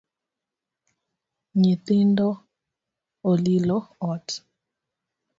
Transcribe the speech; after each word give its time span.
Nythindo 1.61 2.27
olilo 3.31 3.77
ot 4.11 4.27